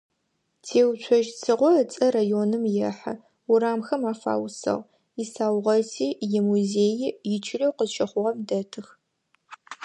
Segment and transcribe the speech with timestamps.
[0.65, 3.13] Теуцожь Цыгъо ыцӀэ районым ехьы,
[3.51, 4.83] урамхэм афаусыгъ,
[5.23, 8.87] исаугъэти, имузеий ичылэу къызщыхъугъэм дэтых.